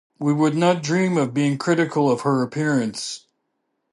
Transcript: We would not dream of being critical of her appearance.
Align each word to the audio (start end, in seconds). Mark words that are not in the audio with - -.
We 0.17 0.33
would 0.33 0.55
not 0.55 0.81
dream 0.81 1.15
of 1.15 1.31
being 1.31 1.59
critical 1.59 2.09
of 2.09 2.21
her 2.21 2.41
appearance. 2.41 3.27